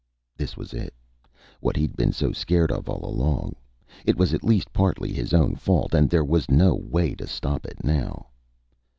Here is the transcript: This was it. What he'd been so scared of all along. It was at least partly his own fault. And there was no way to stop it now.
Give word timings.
This 0.35 0.57
was 0.57 0.73
it. 0.73 0.95
What 1.59 1.75
he'd 1.75 1.95
been 1.95 2.11
so 2.11 2.31
scared 2.31 2.71
of 2.71 2.89
all 2.89 3.05
along. 3.07 3.53
It 4.03 4.17
was 4.17 4.33
at 4.33 4.43
least 4.43 4.73
partly 4.73 5.13
his 5.13 5.31
own 5.31 5.53
fault. 5.53 5.93
And 5.93 6.09
there 6.09 6.25
was 6.25 6.49
no 6.49 6.73
way 6.73 7.13
to 7.13 7.27
stop 7.27 7.67
it 7.67 7.83
now. 7.83 8.25